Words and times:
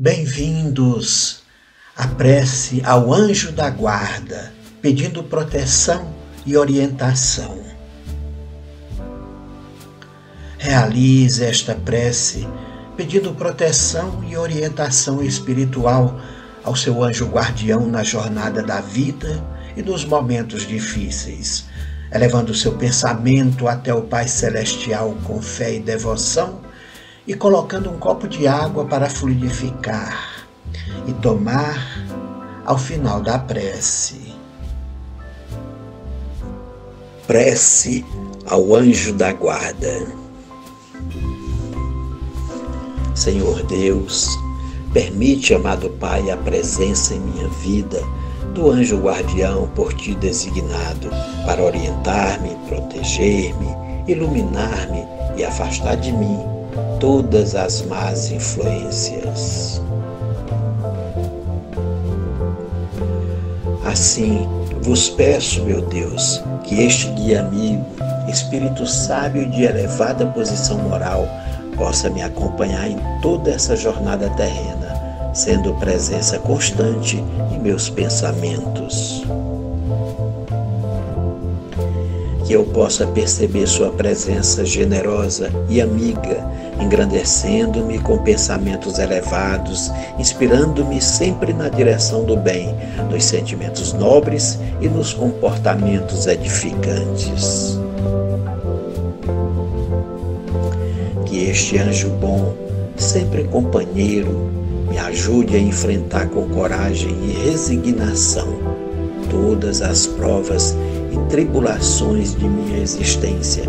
Bem-vindos 0.00 1.42
à 1.96 2.06
prece 2.06 2.80
ao 2.84 3.12
anjo 3.12 3.50
da 3.50 3.68
guarda, 3.68 4.52
pedindo 4.80 5.24
proteção 5.24 6.14
e 6.46 6.56
orientação. 6.56 7.58
Realize 10.56 11.44
esta 11.44 11.74
prece 11.74 12.46
pedindo 12.96 13.34
proteção 13.34 14.22
e 14.22 14.36
orientação 14.36 15.20
espiritual 15.20 16.20
ao 16.62 16.76
seu 16.76 17.02
anjo 17.02 17.26
guardião 17.26 17.84
na 17.84 18.04
jornada 18.04 18.62
da 18.62 18.80
vida 18.80 19.44
e 19.76 19.82
nos 19.82 20.04
momentos 20.04 20.64
difíceis, 20.64 21.64
elevando 22.12 22.54
seu 22.54 22.78
pensamento 22.78 23.66
até 23.66 23.92
o 23.92 24.02
Pai 24.02 24.28
Celestial 24.28 25.16
com 25.24 25.42
fé 25.42 25.74
e 25.74 25.80
devoção 25.80 26.67
e 27.28 27.34
colocando 27.34 27.90
um 27.90 27.98
copo 27.98 28.26
de 28.26 28.46
água 28.48 28.86
para 28.86 29.10
fluidificar 29.10 30.46
e 31.06 31.12
tomar 31.12 31.86
ao 32.64 32.78
final 32.78 33.20
da 33.20 33.38
prece. 33.38 34.34
Prece 37.26 38.02
ao 38.46 38.74
anjo 38.74 39.12
da 39.12 39.30
guarda. 39.34 40.06
Senhor 43.14 43.62
Deus, 43.64 44.30
permite, 44.94 45.52
amado 45.52 45.90
Pai, 46.00 46.30
a 46.30 46.36
presença 46.38 47.12
em 47.12 47.20
minha 47.20 47.48
vida 47.48 48.02
do 48.54 48.70
anjo 48.70 48.96
guardião 48.96 49.68
por 49.74 49.92
ti 49.92 50.14
designado 50.14 51.10
para 51.44 51.62
orientar-me, 51.62 52.56
proteger-me, 52.68 53.68
iluminar-me 54.10 55.06
e 55.36 55.44
afastar 55.44 55.96
de 55.96 56.10
mim 56.10 56.47
todas 57.00 57.54
as 57.54 57.82
más 57.82 58.30
influências. 58.30 59.80
Assim, 63.84 64.46
vos 64.82 65.08
peço, 65.08 65.64
meu 65.64 65.80
Deus, 65.82 66.42
que 66.64 66.82
este 66.82 67.08
guia 67.10 67.40
amigo, 67.40 67.84
espírito 68.28 68.86
sábio 68.86 69.48
de 69.50 69.64
elevada 69.64 70.26
posição 70.26 70.78
moral, 70.78 71.26
possa 71.76 72.10
me 72.10 72.22
acompanhar 72.22 72.90
em 72.90 72.98
toda 73.22 73.50
essa 73.50 73.76
jornada 73.76 74.28
terrena, 74.30 75.32
sendo 75.32 75.72
presença 75.74 76.38
constante 76.38 77.24
em 77.52 77.58
meus 77.58 77.88
pensamentos. 77.88 79.22
Que 82.48 82.54
eu 82.54 82.64
possa 82.64 83.06
perceber 83.06 83.66
Sua 83.66 83.90
presença 83.90 84.64
generosa 84.64 85.52
e 85.68 85.82
amiga, 85.82 86.50
engrandecendo-me 86.80 87.98
com 87.98 88.16
pensamentos 88.16 88.98
elevados, 88.98 89.92
inspirando-me 90.18 90.98
sempre 90.98 91.52
na 91.52 91.68
direção 91.68 92.24
do 92.24 92.38
bem, 92.38 92.74
nos 93.10 93.22
sentimentos 93.24 93.92
nobres 93.92 94.58
e 94.80 94.88
nos 94.88 95.12
comportamentos 95.12 96.26
edificantes. 96.26 97.78
Que 101.26 101.50
este 101.50 101.76
anjo 101.76 102.08
bom, 102.18 102.54
sempre 102.96 103.44
companheiro, 103.44 104.50
me 104.88 104.96
ajude 104.96 105.54
a 105.54 105.60
enfrentar 105.60 106.30
com 106.30 106.48
coragem 106.48 107.14
e 107.24 107.50
resignação 107.50 108.48
todas 109.30 109.82
as 109.82 110.06
provas 110.06 110.74
e 111.12 111.30
tribulações 111.30 112.34
de 112.34 112.48
minha 112.48 112.78
existência, 112.78 113.64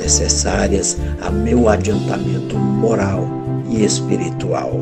necessárias 0.00 0.98
a 1.20 1.30
meu 1.30 1.68
adiantamento 1.68 2.56
moral 2.56 3.26
e 3.70 3.84
espiritual. 3.84 4.80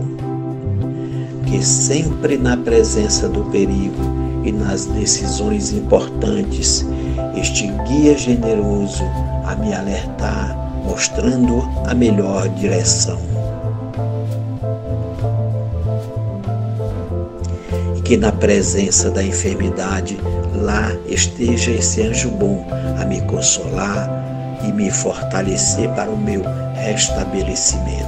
Que 1.46 1.64
sempre 1.64 2.36
na 2.36 2.56
presença 2.56 3.28
do 3.28 3.44
perigo 3.44 4.02
e 4.44 4.52
nas 4.52 4.86
decisões 4.86 5.72
importantes, 5.72 6.86
este 7.36 7.66
guia 7.88 8.16
generoso 8.16 9.04
a 9.44 9.54
me 9.56 9.74
alertar, 9.74 10.56
mostrando 10.84 11.62
a 11.86 11.94
melhor 11.94 12.48
direção. 12.50 13.18
Que 18.04 18.18
na 18.18 18.30
presença 18.30 19.10
da 19.10 19.22
enfermidade 19.22 20.18
lá 20.54 20.94
esteja 21.06 21.70
esse 21.70 22.02
anjo 22.02 22.30
bom 22.30 22.66
a 23.00 23.04
me 23.06 23.22
consolar 23.22 24.10
e 24.62 24.70
me 24.70 24.90
fortalecer 24.90 25.88
para 25.90 26.10
o 26.10 26.16
meu 26.16 26.42
restabelecimento. 26.74 28.04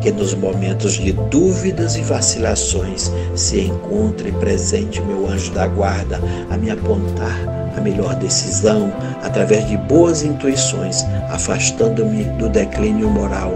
Que 0.00 0.10
nos 0.10 0.34
momentos 0.34 0.94
de 0.94 1.12
dúvidas 1.12 1.96
e 1.96 2.02
vacilações 2.02 3.12
se 3.36 3.60
encontre 3.60 4.32
presente 4.32 5.00
meu 5.00 5.28
anjo 5.28 5.52
da 5.52 5.66
guarda 5.66 6.20
a 6.50 6.56
me 6.56 6.70
apontar 6.70 7.57
a 7.78 7.80
melhor 7.80 8.14
decisão 8.16 8.92
através 9.22 9.66
de 9.66 9.76
boas 9.76 10.22
intuições, 10.22 11.04
afastando-me 11.30 12.24
do 12.24 12.48
declínio 12.48 13.08
moral 13.08 13.54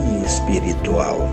e 0.00 0.24
espiritual. 0.24 1.30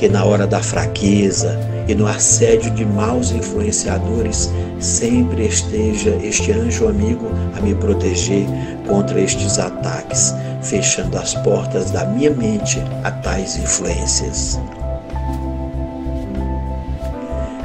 que 0.00 0.08
na 0.08 0.24
hora 0.24 0.46
da 0.46 0.62
fraqueza 0.62 1.60
e 1.86 1.94
no 1.94 2.06
assédio 2.06 2.70
de 2.70 2.86
maus 2.86 3.32
influenciadores 3.32 4.50
sempre 4.78 5.46
esteja 5.46 6.18
este 6.22 6.52
anjo 6.52 6.88
amigo 6.88 7.30
a 7.54 7.60
me 7.60 7.74
proteger 7.74 8.46
contra 8.88 9.20
estes 9.20 9.58
ataques, 9.58 10.34
fechando 10.62 11.18
as 11.18 11.34
portas 11.34 11.90
da 11.90 12.06
minha 12.06 12.30
mente 12.30 12.82
a 13.04 13.10
tais 13.10 13.58
influências. 13.58 14.58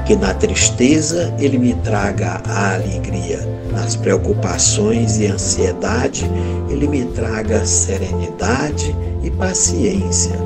Que 0.06 0.16
na 0.16 0.34
tristeza 0.34 1.34
ele 1.40 1.58
me 1.58 1.74
traga 1.76 2.42
a 2.46 2.76
alegria, 2.76 3.40
nas 3.72 3.96
preocupações 3.96 5.18
e 5.18 5.26
ansiedade 5.28 6.30
ele 6.70 6.88
me 6.88 7.06
traga 7.06 7.66
serenidade 7.66 8.96
e 9.24 9.32
paciência 9.32 10.38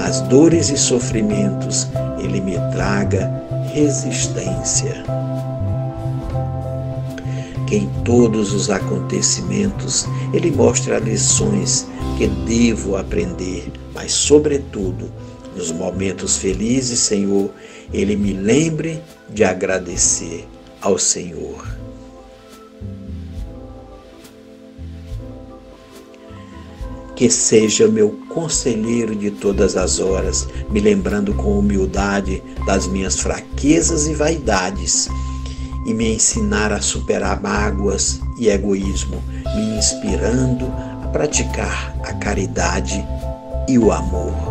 nas 0.00 0.22
dores 0.22 0.70
e 0.70 0.78
sofrimentos, 0.78 1.86
Ele 2.18 2.40
me 2.40 2.56
traga 2.72 3.30
resistência. 3.72 5.04
Que 7.66 7.76
em 7.76 7.86
todos 8.02 8.52
os 8.52 8.70
acontecimentos 8.70 10.08
Ele 10.32 10.50
mostre 10.50 10.98
lições 11.00 11.86
que 12.16 12.26
devo 12.26 12.96
aprender, 12.96 13.70
mas, 13.94 14.12
sobretudo, 14.12 15.12
nos 15.54 15.70
momentos 15.70 16.36
felizes, 16.36 17.00
Senhor, 17.00 17.50
Ele 17.92 18.16
me 18.16 18.32
lembre 18.32 19.00
de 19.28 19.44
agradecer 19.44 20.46
ao 20.80 20.98
Senhor. 20.98 21.80
que 27.20 27.28
seja 27.28 27.86
meu 27.86 28.18
conselheiro 28.30 29.14
de 29.14 29.30
todas 29.30 29.76
as 29.76 29.98
horas, 29.98 30.48
me 30.70 30.80
lembrando 30.80 31.34
com 31.34 31.58
humildade 31.58 32.42
das 32.64 32.86
minhas 32.86 33.20
fraquezas 33.20 34.06
e 34.06 34.14
vaidades, 34.14 35.06
e 35.84 35.92
me 35.92 36.14
ensinar 36.14 36.72
a 36.72 36.80
superar 36.80 37.42
mágoas 37.42 38.22
e 38.38 38.48
egoísmo, 38.48 39.22
me 39.54 39.76
inspirando 39.76 40.64
a 41.04 41.08
praticar 41.08 41.94
a 42.04 42.14
caridade 42.14 43.06
e 43.68 43.78
o 43.78 43.92
amor. 43.92 44.49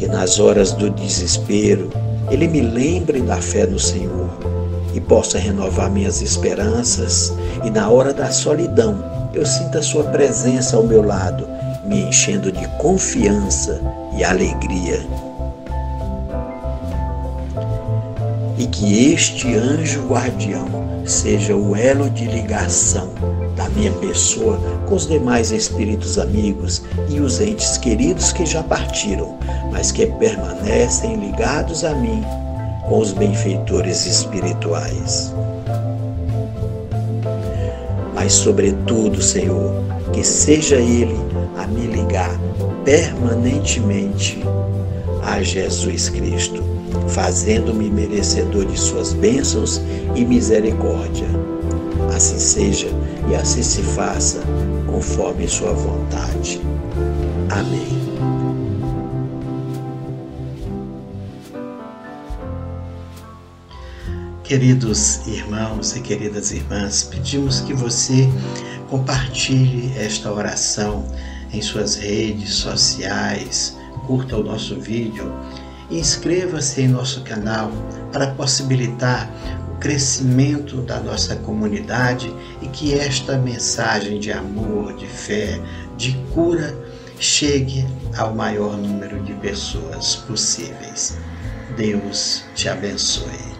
Que 0.00 0.06
nas 0.06 0.40
horas 0.40 0.72
do 0.72 0.88
desespero 0.88 1.90
ele 2.30 2.48
me 2.48 2.62
lembre 2.62 3.20
da 3.20 3.36
fé 3.36 3.66
no 3.66 3.78
Senhor 3.78 4.30
e 4.94 4.98
possa 4.98 5.38
renovar 5.38 5.90
minhas 5.90 6.22
esperanças, 6.22 7.34
e 7.62 7.68
na 7.68 7.86
hora 7.90 8.14
da 8.14 8.30
solidão 8.30 9.04
eu 9.34 9.44
sinto 9.44 9.76
a 9.76 9.82
Sua 9.82 10.04
presença 10.04 10.78
ao 10.78 10.84
meu 10.84 11.02
lado, 11.02 11.46
me 11.84 12.00
enchendo 12.00 12.50
de 12.50 12.66
confiança 12.78 13.78
e 14.16 14.24
alegria. 14.24 15.06
E 18.56 18.66
que 18.68 19.12
este 19.12 19.54
anjo 19.54 20.08
guardião 20.08 20.66
seja 21.04 21.54
o 21.54 21.76
elo 21.76 22.08
de 22.08 22.24
ligação 22.24 23.10
minha 23.74 23.92
pessoa 23.92 24.58
com 24.86 24.94
os 24.94 25.06
demais 25.06 25.50
espíritos 25.50 26.18
amigos 26.18 26.82
e 27.08 27.20
os 27.20 27.40
entes 27.40 27.76
queridos 27.78 28.32
que 28.32 28.44
já 28.44 28.62
partiram, 28.62 29.38
mas 29.72 29.92
que 29.92 30.06
permanecem 30.06 31.16
ligados 31.16 31.84
a 31.84 31.94
mim 31.94 32.22
com 32.88 32.98
os 32.98 33.12
benfeitores 33.12 34.06
espirituais 34.06 35.32
mas, 38.20 38.34
sobretudo, 38.34 39.22
Senhor, 39.22 39.72
que 40.12 40.22
seja 40.22 40.76
Ele 40.76 41.16
a 41.56 41.66
me 41.66 41.86
ligar 41.86 42.38
permanentemente 42.84 44.44
a 45.22 45.42
Jesus 45.42 46.10
Cristo 46.10 46.62
fazendo-me 47.08 47.88
merecedor 47.88 48.66
de 48.66 48.78
suas 48.78 49.14
bênçãos 49.14 49.80
e 50.14 50.24
misericórdia. 50.24 51.26
Assim 52.14 52.38
seja 52.38 52.88
e 53.28 53.34
assim 53.34 53.62
se 53.62 53.82
faça, 53.82 54.40
conforme 54.86 55.48
sua 55.48 55.72
vontade. 55.72 56.60
Amém. 57.50 58.00
Queridos 64.44 65.26
irmãos 65.28 65.94
e 65.94 66.00
queridas 66.00 66.50
irmãs, 66.50 67.04
pedimos 67.04 67.60
que 67.60 67.72
você 67.72 68.28
compartilhe 68.88 69.96
esta 69.96 70.32
oração 70.32 71.04
em 71.52 71.62
suas 71.62 71.94
redes 71.94 72.54
sociais, 72.54 73.76
curta 74.08 74.36
o 74.36 74.42
nosso 74.42 74.80
vídeo 74.80 75.32
e 75.88 76.00
inscreva-se 76.00 76.82
em 76.82 76.88
nosso 76.88 77.22
canal 77.22 77.70
para 78.12 78.32
possibilitar 78.34 79.30
crescimento 79.80 80.82
da 80.82 81.00
nossa 81.00 81.34
comunidade 81.36 82.32
e 82.60 82.68
que 82.68 82.94
esta 82.94 83.38
mensagem 83.38 84.20
de 84.20 84.30
amor, 84.30 84.94
de 84.94 85.06
fé, 85.06 85.60
de 85.96 86.12
cura 86.32 86.76
chegue 87.18 87.84
ao 88.16 88.34
maior 88.34 88.76
número 88.76 89.20
de 89.22 89.32
pessoas 89.34 90.16
possíveis. 90.16 91.18
Deus 91.76 92.44
te 92.54 92.68
abençoe. 92.68 93.59